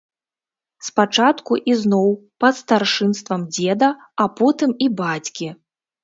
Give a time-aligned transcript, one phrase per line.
[0.85, 2.07] Спачатку ізноў
[2.43, 3.89] пад старшынствам дзеда,
[4.25, 5.47] а потым і бацькі.